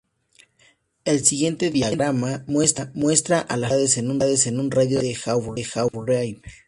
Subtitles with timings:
[1.05, 2.85] El siguiente diagrama muestra
[3.41, 3.69] a las
[3.99, 6.41] localidades en un radio de de Haw River.